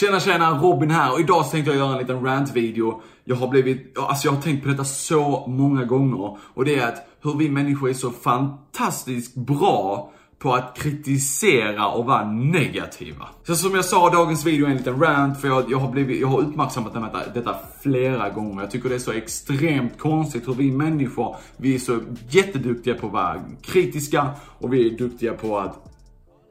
Tjena 0.00 0.20
tjena, 0.20 0.58
Robin 0.58 0.90
här 0.90 1.12
och 1.12 1.20
idag 1.20 1.50
tänkte 1.50 1.70
jag 1.70 1.78
göra 1.78 1.92
en 1.92 1.98
liten 1.98 2.24
rant-video. 2.24 3.02
Jag 3.24 3.36
har 3.36 3.48
blivit, 3.48 3.98
alltså 3.98 4.28
jag 4.28 4.32
har 4.32 4.42
tänkt 4.42 4.62
på 4.62 4.68
detta 4.68 4.84
så 4.84 5.46
många 5.48 5.84
gånger. 5.84 6.38
Och 6.54 6.64
det 6.64 6.78
är 6.78 6.88
att 6.88 7.08
hur 7.22 7.34
vi 7.34 7.50
människor 7.50 7.88
är 7.88 7.94
så 7.94 8.10
fantastiskt 8.10 9.34
bra 9.34 10.12
på 10.38 10.54
att 10.54 10.78
kritisera 10.78 11.88
och 11.88 12.04
vara 12.04 12.30
negativa. 12.32 13.28
Så 13.46 13.56
som 13.56 13.74
jag 13.74 13.84
sa, 13.84 14.10
dagens 14.10 14.46
video 14.46 14.66
är 14.66 14.70
en 14.70 14.76
liten 14.76 15.00
rant 15.00 15.40
för 15.40 15.48
jag, 15.48 15.70
jag, 15.70 15.78
har, 15.78 15.90
blivit, 15.90 16.20
jag 16.20 16.28
har 16.28 16.40
uppmärksammat 16.40 16.94
detta, 16.94 17.32
detta 17.34 17.56
flera 17.82 18.30
gånger. 18.30 18.62
Jag 18.62 18.70
tycker 18.70 18.88
det 18.88 18.94
är 18.94 18.98
så 18.98 19.12
extremt 19.12 19.98
konstigt 19.98 20.48
hur 20.48 20.54
vi 20.54 20.70
människor, 20.70 21.36
vi 21.56 21.74
är 21.74 21.78
så 21.78 21.98
jätteduktiga 22.28 22.94
på 22.94 23.06
att 23.06 23.12
vara 23.12 23.40
kritiska 23.62 24.30
och 24.58 24.72
vi 24.72 24.86
är 24.86 24.98
duktiga 24.98 25.32
på 25.32 25.58
att 25.58 25.89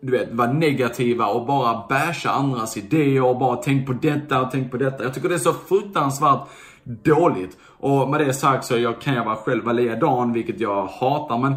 du 0.01 0.11
vet, 0.11 0.31
vara 0.31 0.51
negativa 0.51 1.25
och 1.25 1.45
bara 1.45 1.83
basha 1.89 2.29
andras 2.29 2.77
idéer 2.77 3.23
och 3.23 3.39
bara 3.39 3.55
tänk 3.55 3.87
på 3.87 3.93
detta 3.93 4.41
och 4.41 4.51
tänk 4.51 4.71
på 4.71 4.77
detta. 4.77 5.03
Jag 5.03 5.13
tycker 5.13 5.29
det 5.29 5.35
är 5.35 5.39
så 5.39 5.53
fruktansvärt 5.53 6.47
dåligt. 6.83 7.57
Och 7.77 8.09
med 8.09 8.19
det 8.19 8.33
sagt 8.33 8.65
så 8.65 8.77
jag, 8.77 9.01
kan 9.01 9.13
jag 9.13 9.25
vara 9.25 9.35
själv 9.35 9.63
vara 9.63 9.73
likadan, 9.73 10.33
vilket 10.33 10.59
jag 10.59 10.85
hatar, 10.85 11.37
men 11.37 11.55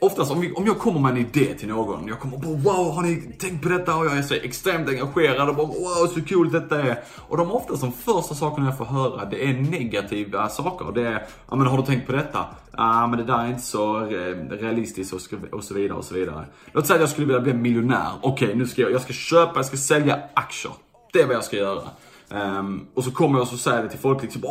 oftast 0.00 0.30
om, 0.30 0.40
vi, 0.40 0.52
om 0.52 0.66
jag 0.66 0.78
kommer 0.78 1.00
med 1.00 1.10
en 1.10 1.16
idé 1.16 1.54
till 1.54 1.68
någon, 1.68 2.08
jag 2.08 2.20
kommer 2.20 2.36
bara 2.38 2.56
wow, 2.56 2.94
har 2.94 3.02
ni 3.02 3.16
tänkt 3.38 3.62
på 3.62 3.68
detta? 3.68 3.96
Och 3.96 4.06
jag 4.06 4.18
är 4.18 4.22
så 4.22 4.34
extremt 4.34 4.88
engagerad 4.88 5.48
och 5.48 5.54
bara 5.54 5.66
wow, 5.66 6.06
så 6.14 6.20
kul 6.22 6.52
detta 6.52 6.82
är. 6.82 7.02
Och 7.16 7.36
de 7.36 7.52
ofta 7.52 7.76
som 7.76 7.92
första 7.92 8.34
sakerna 8.34 8.66
jag 8.66 8.78
får 8.78 8.84
höra, 8.84 9.24
det 9.24 9.48
är 9.48 9.52
negativa 9.52 10.48
saker. 10.48 10.92
Det 10.94 11.08
är, 11.08 11.26
ja 11.50 11.56
men 11.56 11.66
har 11.66 11.76
du 11.76 11.82
tänkt 11.82 12.06
på 12.06 12.12
detta? 12.12 12.46
Ja 12.72 13.06
men 13.06 13.18
det 13.18 13.24
där 13.24 13.38
är 13.38 13.46
inte 13.46 13.62
så 13.62 14.04
eh, 14.04 14.34
realistiskt 14.50 15.12
och, 15.12 15.20
och 15.52 15.64
så 15.64 15.74
vidare 15.74 15.98
och 15.98 16.04
så 16.04 16.14
vidare. 16.14 16.44
Låt 16.72 16.86
säga 16.86 16.94
att 16.94 17.00
jag 17.00 17.10
skulle 17.10 17.26
vilja 17.26 17.40
bli 17.40 17.54
miljonär. 17.54 18.10
Okej, 18.20 18.46
okay, 18.46 18.58
nu 18.58 18.66
ska 18.66 18.82
jag, 18.82 18.92
jag 18.92 19.00
ska 19.00 19.12
köpa, 19.12 19.52
jag 19.56 19.66
ska 19.66 19.76
sälja 19.76 20.20
aktier. 20.34 20.72
Det 21.12 21.20
är 21.20 21.26
vad 21.26 21.36
jag 21.36 21.44
ska 21.44 21.56
göra. 21.56 21.82
Um, 22.30 22.86
och 22.94 23.04
så 23.04 23.10
kommer 23.10 23.38
jag 23.38 23.42
och 23.42 23.48
så 23.48 23.56
säger 23.56 23.82
det 23.82 23.88
till 23.88 23.98
folk 23.98 24.22
liksom, 24.22 24.42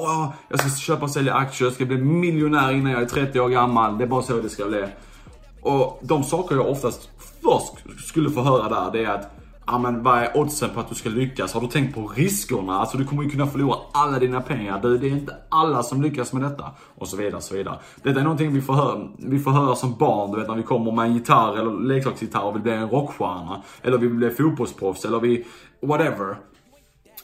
jag 0.49 0.59
ska 0.59 0.69
köpa 0.69 1.05
och 1.05 1.11
sälja 1.11 1.33
aktier, 1.33 1.67
jag 1.67 1.73
ska 1.73 1.85
bli 1.85 1.97
miljonär 1.97 2.71
innan 2.71 2.91
jag 2.91 3.01
är 3.01 3.05
30 3.05 3.39
år 3.39 3.49
gammal. 3.49 3.97
Det 3.97 4.03
är 4.03 4.07
bara 4.07 4.21
så 4.21 4.39
det 4.39 4.49
ska 4.49 4.65
bli. 4.65 4.85
Och 5.67 5.99
de 6.01 6.23
saker 6.23 6.55
jag 6.55 6.69
oftast 6.69 7.09
först 7.17 8.07
skulle 8.07 8.29
få 8.29 8.41
höra 8.41 8.69
där, 8.69 8.91
det 8.91 9.05
är 9.05 9.13
att 9.13 9.33
Ja 9.69 9.77
men 9.77 10.03
vad 10.03 10.17
är 10.17 10.37
oddsen 10.37 10.69
på 10.69 10.79
att 10.79 10.89
du 10.89 10.95
ska 10.95 11.09
lyckas? 11.09 11.53
Har 11.53 11.61
du 11.61 11.67
tänkt 11.67 11.95
på 11.95 12.07
riskerna? 12.07 12.79
Alltså 12.79 12.97
du 12.97 13.05
kommer 13.05 13.23
ju 13.23 13.29
kunna 13.29 13.47
förlora 13.47 13.77
alla 13.91 14.19
dina 14.19 14.41
pengar. 14.41 14.81
Det, 14.81 14.97
det 14.97 15.07
är 15.07 15.11
inte 15.11 15.35
alla 15.49 15.83
som 15.83 16.01
lyckas 16.01 16.33
med 16.33 16.41
detta. 16.41 16.71
Och 16.95 17.07
så 17.07 17.17
vidare, 17.17 17.41
så 17.41 17.55
vidare. 17.55 17.79
Detta 18.03 18.19
är 18.19 18.23
någonting 18.23 18.53
vi 18.53 18.61
får 18.61 18.73
höra, 18.73 19.07
vi 19.17 19.39
får 19.39 19.51
höra 19.51 19.75
som 19.75 19.95
barn, 19.95 20.31
du 20.31 20.39
vet 20.39 20.47
när 20.47 20.55
vi 20.55 20.63
kommer 20.63 20.91
med 20.91 21.05
en 21.05 21.13
gitarr 21.13 21.57
eller 21.57 21.71
leksaksgitarr 21.71 22.43
och 22.43 22.55
vill 22.55 22.61
bli 22.61 22.71
en 22.71 22.89
rockstjärna. 22.89 23.61
Eller 23.81 23.97
vi 23.97 24.07
vill 24.07 24.17
bli 24.17 24.29
fotbollsproffs 24.29 25.05
eller 25.05 25.19
vi, 25.19 25.45
whatever. 25.81 26.37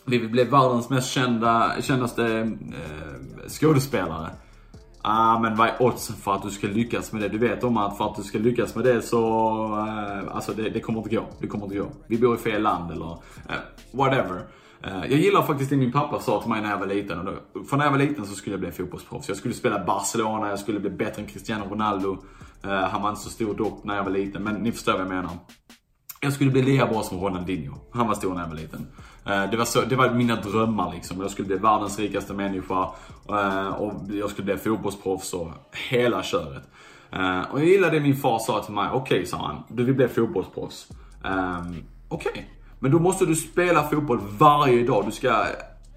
Vi 0.05 0.17
vill 0.17 0.29
bli 0.29 0.43
världens 0.43 0.89
mest 0.89 1.11
kända, 1.11 1.71
kändaste 1.81 2.25
eh, 2.27 3.49
skådespelare. 3.49 4.29
Ah, 5.05 5.39
men 5.39 5.55
vad 5.55 5.67
är 5.67 5.81
oddsen 5.81 6.15
för 6.15 6.33
att 6.33 6.43
du 6.43 6.49
ska 6.49 6.67
lyckas 6.67 7.11
med 7.11 7.21
det? 7.21 7.29
Du 7.29 7.37
vet 7.37 7.63
om 7.63 7.77
att 7.77 7.97
för 7.97 8.09
att 8.09 8.15
du 8.15 8.23
ska 8.23 8.37
lyckas 8.37 8.75
med 8.75 8.85
det 8.85 9.01
så, 9.01 9.23
Eh, 10.23 10.35
alltså 10.35 10.53
det, 10.53 10.69
det, 10.69 10.79
kommer 10.79 10.99
inte 10.99 11.15
gå. 11.15 11.25
Det 11.39 11.47
kommer 11.47 11.65
inte 11.65 11.77
gå. 11.77 11.87
Vi 12.07 12.17
bor 12.17 12.35
i 12.35 12.37
fel 12.37 12.61
land 12.61 12.91
eller 12.91 13.11
eh, 13.49 13.55
whatever. 13.91 14.41
Eh, 14.83 14.99
jag 14.99 15.19
gillar 15.19 15.41
faktiskt 15.41 15.69
det 15.69 15.75
min 15.75 15.91
pappa 15.91 16.19
sa 16.19 16.41
till 16.41 16.49
mig 16.49 16.61
när 16.61 16.69
jag 16.69 16.77
var 16.77 16.87
liten. 16.87 17.19
Och 17.19 17.25
då, 17.25 17.63
för 17.63 17.77
när 17.77 17.85
jag 17.85 17.91
var 17.91 17.99
liten 17.99 18.25
så 18.25 18.35
skulle 18.35 18.53
jag 18.53 18.59
bli 18.59 18.71
fotbollsproffs. 18.71 19.27
Jag 19.27 19.37
skulle 19.37 19.53
spela 19.53 19.85
Barcelona, 19.85 20.49
jag 20.49 20.59
skulle 20.59 20.79
bli 20.79 20.89
bättre 20.89 21.21
än 21.21 21.27
Cristiano 21.27 21.65
Ronaldo. 21.69 22.17
Eh, 22.63 22.69
han 22.69 23.01
var 23.01 23.09
inte 23.09 23.21
så 23.21 23.29
stor 23.29 23.53
dock 23.53 23.83
när 23.83 23.95
jag 23.95 24.03
var 24.03 24.11
liten, 24.11 24.43
men 24.43 24.55
ni 24.55 24.71
förstår 24.71 24.91
vad 24.91 25.01
jag 25.01 25.09
menar. 25.09 25.31
Jag 26.23 26.33
skulle 26.33 26.51
bli 26.51 26.61
lika 26.61 26.85
bra 26.85 27.03
som 27.03 27.19
Ronaldinho. 27.19 27.75
Han 27.91 28.07
var 28.07 28.15
stor 28.15 28.33
när 28.33 28.41
jag 28.41 28.47
var 28.47 28.55
liten. 28.55 28.87
Eh, 29.25 29.51
det 29.51 29.57
var, 29.57 29.65
så, 29.65 29.81
det 29.81 29.95
var 29.95 30.09
mina 30.09 30.35
drömmar 30.35 30.93
liksom. 30.93 31.21
Jag 31.21 31.31
skulle 31.31 31.47
bli 31.47 31.57
världens 31.57 31.99
rikaste 31.99 32.33
människa. 32.33 32.89
Eh, 33.29 33.67
och 33.67 33.93
jag 34.11 34.29
skulle 34.29 34.45
bli 34.45 34.57
fotbollsproffs 34.57 35.33
och 35.33 35.51
hela 35.89 36.23
köret. 36.23 36.63
Eh, 37.11 37.41
och 37.51 37.59
jag 37.59 37.67
gillade 37.67 37.99
det 37.99 38.03
min 38.03 38.15
far 38.15 38.39
sa 38.39 38.63
till 38.63 38.73
mig. 38.73 38.89
Okej, 38.93 39.15
okay, 39.15 39.25
sa 39.25 39.37
han. 39.37 39.63
Du 39.67 39.83
vill 39.83 39.95
bli 39.95 40.07
fotbollsproffs. 40.07 40.87
Ehm, 41.23 41.75
okej. 42.09 42.31
Okay. 42.31 42.43
Men 42.79 42.91
då 42.91 42.99
måste 42.99 43.25
du 43.25 43.35
spela 43.35 43.83
fotboll 43.83 44.19
varje 44.37 44.83
dag. 44.83 45.05
Du 45.05 45.11
ska, 45.11 45.45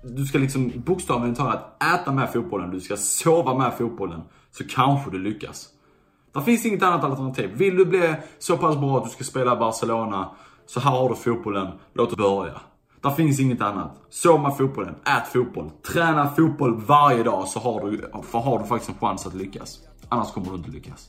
du 0.02 0.24
ska 0.24 0.38
liksom 0.38 0.72
bokstavligen 0.76 1.34
talat 1.34 1.82
äta 1.94 2.12
med 2.12 2.32
fotbollen. 2.32 2.70
Du 2.70 2.80
ska 2.80 2.96
sova 2.96 3.54
med 3.54 3.74
fotbollen. 3.78 4.20
Så 4.50 4.64
kanske 4.68 5.10
du 5.10 5.18
lyckas. 5.18 5.68
Det 6.36 6.42
finns 6.42 6.66
inget 6.66 6.82
annat 6.82 7.04
alternativ. 7.04 7.50
Vill 7.54 7.76
du 7.76 7.84
bli 7.84 8.14
så 8.38 8.56
pass 8.56 8.76
bra 8.76 8.98
att 8.98 9.04
du 9.04 9.10
ska 9.10 9.24
spela 9.24 9.52
i 9.52 9.56
Barcelona, 9.56 10.30
så 10.66 10.80
här 10.80 10.90
har 10.90 11.08
du 11.08 11.14
fotbollen. 11.14 11.68
Låt 11.94 12.08
oss 12.08 12.16
börja. 12.16 12.60
Det 13.02 13.10
finns 13.10 13.40
inget 13.40 13.62
annat. 13.62 14.00
Sov 14.10 14.40
med 14.40 14.56
fotbollen, 14.56 14.94
ät 15.04 15.28
fotboll, 15.32 15.70
träna 15.92 16.28
fotboll 16.28 16.80
varje 16.86 17.22
dag 17.22 17.48
så 17.48 17.60
har 17.60 17.90
du, 17.90 18.10
för 18.30 18.38
har 18.38 18.58
du 18.58 18.64
faktiskt 18.64 18.90
en 18.90 18.98
chans 18.98 19.26
att 19.26 19.34
lyckas. 19.34 19.78
Annars 20.08 20.32
kommer 20.32 20.50
du 20.50 20.56
inte 20.56 20.70
lyckas. 20.70 21.08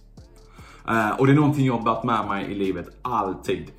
Uh, 0.90 1.20
och 1.20 1.26
det 1.28 1.32
är 1.32 1.36
någonting 1.36 1.66
jag 1.66 1.74
har 1.74 1.96
bärt 1.96 2.04
med 2.04 2.28
mig 2.28 2.52
i 2.52 2.56
livet, 2.56 2.88
alltid. 3.02 3.72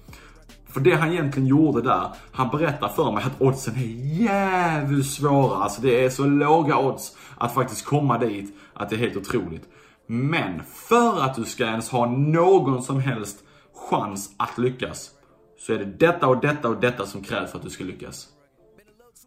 För 0.66 0.80
det 0.80 0.94
han 0.94 1.12
egentligen 1.12 1.48
gjorde 1.48 1.82
där, 1.82 2.06
han 2.32 2.48
berättar 2.48 2.88
för 2.88 3.12
mig 3.12 3.24
att 3.24 3.40
oddsen 3.40 3.74
är 3.74 4.22
jävligt 4.22 5.06
svåra. 5.06 5.56
Alltså 5.56 5.82
det 5.82 6.04
är 6.04 6.10
så 6.10 6.24
låga 6.24 6.78
odds 6.78 7.16
att 7.38 7.54
faktiskt 7.54 7.84
komma 7.84 8.18
dit, 8.18 8.56
att 8.74 8.90
det 8.90 8.96
är 8.96 9.00
helt 9.00 9.16
otroligt. 9.16 9.68
Men 10.10 10.62
för 10.64 11.20
att 11.20 11.34
du 11.34 11.44
ska 11.44 11.64
ens 11.64 11.90
ha 11.90 12.06
någon 12.06 12.82
som 12.82 13.00
helst 13.00 13.44
chans 13.90 14.34
att 14.36 14.58
lyckas 14.58 15.10
så 15.58 15.72
är 15.72 15.78
det 15.78 15.84
detta 15.84 16.28
och 16.28 16.40
detta 16.40 16.68
och 16.68 16.80
detta 16.80 17.06
som 17.06 17.22
krävs 17.22 17.50
för 17.50 17.58
att 17.58 17.64
du 17.64 17.70
ska 17.70 17.84
lyckas. 17.84 18.28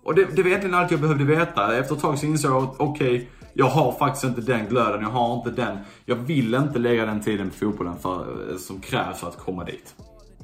Och 0.04 0.16
det, 0.16 0.36
det 0.36 0.42
var 0.42 0.50
egentligen 0.50 0.76
allt 0.76 0.92
jag 0.92 1.00
behövde 1.00 1.24
veta. 1.24 1.78
Efter 1.78 1.96
ett 1.96 2.02
tag 2.02 2.20
så 2.20 2.26
insåg 2.26 2.52
jag 2.52 2.64
att 2.64 2.76
okej, 2.78 3.16
okay, 3.16 3.28
jag 3.54 3.66
har 3.66 3.92
faktiskt 3.92 4.24
inte 4.24 4.42
den 4.42 4.66
glöden, 4.66 5.02
jag 5.02 5.10
har 5.10 5.36
inte 5.38 5.52
den, 5.52 5.78
jag 6.06 6.16
vill 6.16 6.56
inte 6.56 6.80
lägga 6.80 7.06
den 7.06 7.22
tiden 7.22 7.50
på 7.50 7.56
fotbollen 7.56 8.00
för, 8.00 8.52
eh, 8.52 8.58
som 8.58 8.80
krävs 8.80 9.20
för 9.20 9.28
att 9.28 9.38
komma 9.38 9.64
dit. 9.64 9.96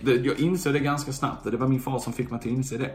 Det, 0.02 0.16
jag 0.16 0.40
insåg 0.40 0.74
det 0.74 0.80
ganska 0.80 1.14
snabbt 1.14 1.46
och 1.46 1.52
det 1.52 1.58
var 1.58 1.68
min 1.68 1.82
far 1.82 2.00
som 2.00 2.14
fick 2.14 2.32
mig 2.32 2.40
till 2.40 2.52
att 2.52 2.58
inse 2.58 2.78
det. 2.78 2.92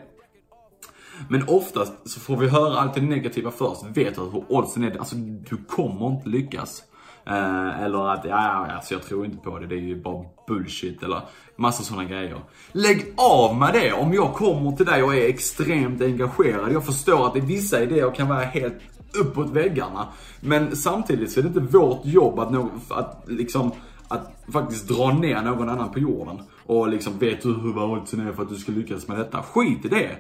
Men 1.29 1.49
oftast 1.49 1.93
så 2.05 2.21
får 2.21 2.37
vi 2.37 2.49
höra 2.49 2.79
allt 2.79 2.95
det 2.95 3.01
negativa 3.01 3.51
först. 3.51 3.83
Vet 3.83 4.15
du 4.15 4.21
hur 4.21 4.45
oddsen 4.49 4.85
är? 4.85 4.99
Alltså 4.99 5.17
du 5.17 5.57
kommer 5.69 6.07
inte 6.07 6.29
lyckas. 6.29 6.83
Eh, 7.27 7.83
eller 7.83 8.13
att, 8.13 8.25
ja, 8.25 8.67
alltså 8.75 8.95
jag 8.95 9.03
tror 9.03 9.25
inte 9.25 9.37
på 9.37 9.59
det, 9.59 9.67
det 9.67 9.75
är 9.75 9.81
ju 9.81 10.03
bara 10.03 10.25
bullshit 10.47 11.03
eller 11.03 11.21
massa 11.57 11.83
sådana 11.83 12.05
grejer. 12.05 12.41
Lägg 12.73 13.15
av 13.17 13.57
med 13.57 13.73
det 13.73 13.93
om 13.93 14.15
jag 14.15 14.35
kommer 14.35 14.73
till 14.73 14.87
dig 14.87 15.03
och 15.03 15.15
är 15.15 15.29
extremt 15.29 16.03
engagerad. 16.03 16.73
Jag 16.73 16.87
förstår 16.87 17.27
att 17.27 17.35
det 17.35 17.41
vissa 17.41 17.83
idéer 17.83 18.11
kan 18.15 18.29
vara 18.29 18.45
helt 18.45 18.79
uppåt 19.21 19.51
väggarna. 19.51 20.07
Men 20.41 20.77
samtidigt 20.77 21.33
så 21.33 21.41
är 21.41 21.43
det 21.43 21.49
inte 21.49 21.79
vårt 21.79 22.05
jobb 22.05 22.39
att, 22.39 22.51
nå, 22.51 22.69
att 22.91 23.25
liksom 23.27 23.73
att 24.09 24.45
faktiskt 24.53 24.89
dra 24.89 25.13
ner 25.13 25.43
någon 25.43 25.69
annan 25.69 25.93
på 25.93 25.99
jorden. 25.99 26.43
Och 26.67 26.89
liksom, 26.89 27.19
vet 27.19 27.43
du 27.43 27.49
hur 27.49 27.79
oddsen 27.79 28.29
är 28.29 28.33
för 28.33 28.43
att 28.43 28.49
du 28.49 28.55
ska 28.55 28.73
lyckas 28.73 29.09
med 29.09 29.19
detta? 29.19 29.43
Skit 29.43 29.85
i 29.85 29.89
det. 29.89 30.11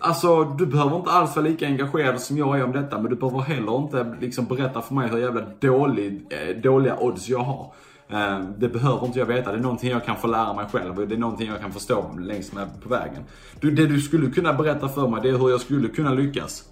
Alltså, 0.00 0.44
du 0.44 0.66
behöver 0.66 0.96
inte 0.96 1.10
alls 1.10 1.36
vara 1.36 1.46
lika 1.46 1.66
engagerad 1.66 2.20
som 2.20 2.38
jag 2.38 2.58
är 2.58 2.64
om 2.64 2.72
detta, 2.72 2.98
men 2.98 3.10
du 3.10 3.16
behöver 3.16 3.40
heller 3.40 3.78
inte 3.78 4.16
liksom 4.20 4.44
berätta 4.44 4.82
för 4.82 4.94
mig 4.94 5.08
hur 5.08 5.18
jävla 5.18 5.42
dålig, 5.60 6.26
eh, 6.30 6.56
dåliga 6.62 6.96
odds 7.00 7.28
jag 7.28 7.38
har. 7.38 7.72
Eh, 8.08 8.40
det 8.58 8.68
behöver 8.68 9.06
inte 9.06 9.18
jag 9.18 9.26
veta, 9.26 9.52
det 9.52 9.58
är 9.58 9.62
någonting 9.62 9.90
jag 9.90 10.04
kan 10.04 10.16
få 10.16 10.26
lära 10.26 10.54
mig 10.54 10.66
själv 10.72 10.98
och 10.98 11.08
det 11.08 11.14
är 11.14 11.18
någonting 11.18 11.48
jag 11.48 11.60
kan 11.60 11.72
förstå 11.72 12.14
längs 12.18 12.52
med 12.52 12.68
på 12.82 12.88
vägen. 12.88 13.22
Du, 13.60 13.70
det 13.70 13.86
du 13.86 14.00
skulle 14.00 14.30
kunna 14.30 14.52
berätta 14.52 14.88
för 14.88 15.08
mig, 15.08 15.20
det 15.22 15.28
är 15.28 15.38
hur 15.38 15.50
jag 15.50 15.60
skulle 15.60 15.88
kunna 15.88 16.10
lyckas. 16.10 16.64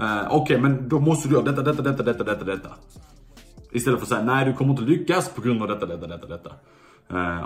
Eh, 0.00 0.26
okej, 0.26 0.40
okay, 0.40 0.58
men 0.58 0.88
då 0.88 1.00
måste 1.00 1.28
du 1.28 1.34
göra 1.34 1.44
detta, 1.44 1.62
detta, 1.62 1.82
detta, 1.82 2.02
detta, 2.02 2.24
detta, 2.24 2.44
detta. 2.44 2.68
Istället 3.70 3.98
för 3.98 4.04
att 4.04 4.08
säga, 4.08 4.22
nej 4.22 4.44
du 4.44 4.52
kommer 4.52 4.70
inte 4.70 4.82
lyckas 4.82 5.28
på 5.28 5.40
grund 5.40 5.62
av 5.62 5.68
detta, 5.68 5.86
detta, 5.86 6.06
detta, 6.06 6.26
detta. 6.26 6.50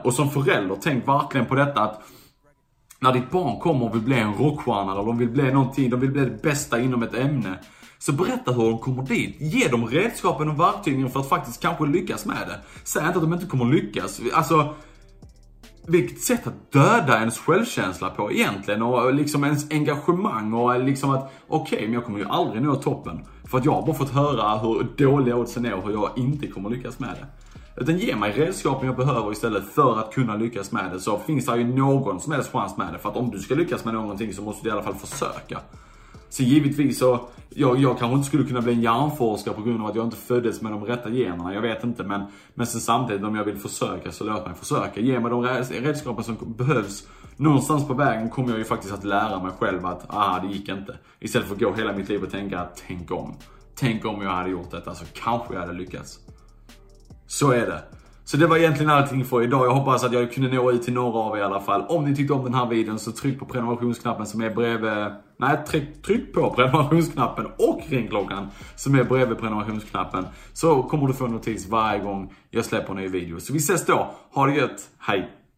Och 0.02 0.14
som 0.14 0.30
förälder, 0.30 0.76
tänk 0.80 1.08
verkligen 1.08 1.46
på 1.46 1.54
detta 1.54 1.80
att 1.80 2.02
när 3.00 3.12
ditt 3.12 3.30
barn 3.30 3.60
kommer 3.60 3.86
och 3.86 3.94
vill 3.94 4.02
bli 4.02 4.18
en 4.18 4.34
rockstjärna 4.34 4.92
eller 4.92 5.04
de 5.04 5.18
vill 5.18 5.30
bli 5.30 5.52
någonting, 5.52 5.90
de 5.90 6.00
vill 6.00 6.10
bli 6.10 6.24
det 6.24 6.42
bästa 6.42 6.80
inom 6.80 7.02
ett 7.02 7.14
ämne. 7.14 7.58
Så 7.98 8.12
berätta 8.12 8.52
hur 8.52 8.70
de 8.70 8.78
kommer 8.78 9.02
dit. 9.02 9.36
Ge 9.40 9.68
dem 9.68 9.86
redskapen 9.86 10.48
och 10.48 10.60
verktygen 10.60 11.10
för 11.10 11.20
att 11.20 11.28
faktiskt 11.28 11.62
kanske 11.62 11.86
lyckas 11.86 12.26
med 12.26 12.48
det. 12.48 12.60
Säg 12.84 13.06
inte 13.06 13.18
att 13.18 13.24
de 13.24 13.32
inte 13.32 13.46
kommer 13.46 13.64
lyckas. 13.64 14.20
Alltså, 14.34 14.74
vilket 15.86 16.20
sätt 16.20 16.46
att 16.46 16.72
döda 16.72 17.18
ens 17.18 17.38
självkänsla 17.38 18.10
på 18.10 18.32
egentligen 18.32 18.82
och 18.82 19.14
liksom 19.14 19.44
ens 19.44 19.70
engagemang 19.70 20.52
och 20.52 20.84
liksom 20.84 21.10
att 21.10 21.32
okej, 21.48 21.76
okay, 21.76 21.86
men 21.86 21.94
jag 21.94 22.04
kommer 22.04 22.18
ju 22.18 22.24
aldrig 22.28 22.62
nå 22.62 22.74
toppen. 22.74 23.24
För 23.44 23.58
att 23.58 23.64
jag 23.64 23.72
har 23.72 23.86
bara 23.86 23.94
fått 23.94 24.10
höra 24.10 24.58
hur 24.58 24.86
dåliga 24.96 25.36
oddsen 25.36 25.66
är 25.66 25.74
och 25.74 25.82
hur 25.82 25.92
jag 25.92 26.10
inte 26.16 26.46
kommer 26.46 26.70
lyckas 26.70 26.98
med 26.98 27.10
det. 27.10 27.26
Utan 27.76 27.98
ge 27.98 28.16
mig 28.16 28.32
redskapen 28.32 28.86
jag 28.86 28.96
behöver 28.96 29.32
istället 29.32 29.64
för 29.64 29.98
att 29.98 30.14
kunna 30.14 30.36
lyckas 30.36 30.72
med 30.72 30.92
det. 30.92 31.00
Så 31.00 31.18
finns 31.18 31.46
det 31.46 31.56
ju 31.56 31.64
någon 31.64 32.20
som 32.20 32.32
helst 32.32 32.52
chans 32.52 32.76
med 32.76 32.92
det. 32.92 32.98
För 32.98 33.08
att 33.08 33.16
om 33.16 33.30
du 33.30 33.38
ska 33.38 33.54
lyckas 33.54 33.84
med 33.84 33.94
någonting 33.94 34.34
så 34.34 34.42
måste 34.42 34.64
du 34.64 34.68
i 34.68 34.72
alla 34.72 34.82
fall 34.82 34.94
försöka. 34.94 35.60
Så 36.28 36.42
givetvis 36.42 36.98
så, 36.98 37.20
jag, 37.48 37.78
jag 37.78 37.98
kanske 37.98 38.16
inte 38.16 38.28
skulle 38.28 38.44
kunna 38.44 38.60
bli 38.60 38.72
en 38.72 38.80
hjärnforskare 38.80 39.54
på 39.54 39.62
grund 39.62 39.80
av 39.80 39.86
att 39.86 39.96
jag 39.96 40.04
inte 40.06 40.16
föddes 40.16 40.62
med 40.62 40.72
de 40.72 40.84
rätta 40.84 41.10
generna. 41.10 41.54
Jag 41.54 41.62
vet 41.62 41.84
inte 41.84 42.04
men, 42.04 42.22
men 42.54 42.66
sen 42.66 42.80
samtidigt 42.80 43.24
om 43.24 43.36
jag 43.36 43.44
vill 43.44 43.58
försöka 43.58 44.12
så 44.12 44.24
låt 44.24 44.46
mig 44.46 44.54
försöka. 44.54 45.00
Ge 45.00 45.20
mig 45.20 45.30
de 45.30 45.42
redskapen 45.70 46.24
som 46.24 46.36
behövs. 46.40 47.06
Någonstans 47.36 47.86
på 47.88 47.94
vägen 47.94 48.30
kommer 48.30 48.50
jag 48.50 48.58
ju 48.58 48.64
faktiskt 48.64 48.94
att 48.94 49.04
lära 49.04 49.42
mig 49.42 49.52
själv 49.58 49.86
att, 49.86 50.04
ah 50.08 50.40
det 50.40 50.48
gick 50.54 50.68
inte. 50.68 50.98
Istället 51.20 51.48
för 51.48 51.54
att 51.54 51.60
gå 51.60 51.72
hela 51.72 51.92
mitt 51.92 52.08
liv 52.08 52.22
och 52.22 52.30
tänka, 52.30 52.60
att 52.60 52.82
tänk 52.88 53.10
om. 53.10 53.34
Tänk 53.74 54.04
om 54.04 54.22
jag 54.22 54.30
hade 54.30 54.50
gjort 54.50 54.70
detta 54.70 54.94
så 54.94 55.04
kanske 55.12 55.54
jag 55.54 55.60
hade 55.60 55.72
lyckats. 55.72 56.20
Så 57.26 57.50
är 57.50 57.66
det. 57.66 57.82
Så 58.24 58.36
det 58.36 58.46
var 58.46 58.56
egentligen 58.56 58.90
allting 58.90 59.24
för 59.24 59.42
idag. 59.42 59.66
Jag 59.66 59.74
hoppas 59.74 60.04
att 60.04 60.12
jag 60.12 60.32
kunde 60.32 60.54
nå 60.54 60.70
ut 60.70 60.82
till 60.82 60.94
några 60.94 61.18
av 61.18 61.36
er 61.36 61.40
i 61.40 61.44
alla 61.44 61.60
fall. 61.60 61.84
Om 61.88 62.04
ni 62.04 62.16
tyckte 62.16 62.32
om 62.32 62.44
den 62.44 62.54
här 62.54 62.66
videon 62.66 62.98
så 62.98 63.12
tryck 63.12 63.38
på 63.38 63.44
prenumerationsknappen 63.44 64.26
som 64.26 64.40
är 64.40 64.50
bredvid... 64.50 65.12
Nej, 65.38 65.58
tryck, 65.68 66.02
tryck 66.02 66.34
på 66.34 66.50
prenumerationsknappen 66.50 67.46
och 67.46 67.80
ringklockan 67.88 68.48
som 68.76 68.94
är 68.94 69.04
bredvid 69.04 69.38
prenumerationsknappen. 69.38 70.26
Så 70.52 70.82
kommer 70.82 71.06
du 71.06 71.14
få 71.14 71.24
en 71.24 71.32
notis 71.32 71.68
varje 71.68 72.00
gång 72.00 72.34
jag 72.50 72.64
släpper 72.64 72.90
en 72.90 72.96
ny 72.96 73.08
video. 73.08 73.40
Så 73.40 73.52
vi 73.52 73.58
ses 73.58 73.86
då. 73.86 74.14
Ha 74.32 74.46
det 74.46 74.54
gött. 74.54 74.88
Hej! 74.98 75.35